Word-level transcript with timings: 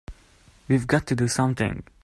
We've 0.67 0.87
got 0.87 1.05
to 1.05 1.15
do 1.15 1.27
something! 1.27 1.83